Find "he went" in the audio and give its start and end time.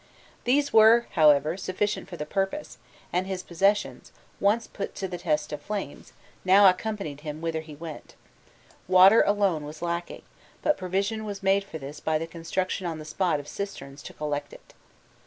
7.61-8.15